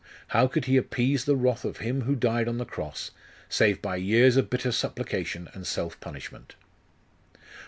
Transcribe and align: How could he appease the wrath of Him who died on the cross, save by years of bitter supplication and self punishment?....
How 0.29 0.47
could 0.47 0.65
he 0.65 0.77
appease 0.77 1.25
the 1.25 1.35
wrath 1.35 1.63
of 1.63 1.77
Him 1.77 2.01
who 2.01 2.15
died 2.15 2.47
on 2.47 2.57
the 2.57 2.65
cross, 2.65 3.11
save 3.49 3.83
by 3.83 3.97
years 3.97 4.35
of 4.35 4.49
bitter 4.49 4.71
supplication 4.71 5.47
and 5.53 5.67
self 5.67 5.99
punishment?.... 5.99 6.55